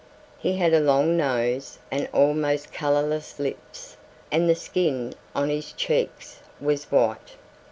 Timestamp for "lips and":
3.37-4.49